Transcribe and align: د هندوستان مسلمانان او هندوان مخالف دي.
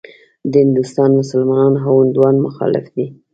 د 0.51 0.53
هندوستان 0.63 1.09
مسلمانان 1.21 1.73
او 1.85 1.93
هندوان 2.01 2.35
مخالف 2.45 2.85
دي. 2.95 3.05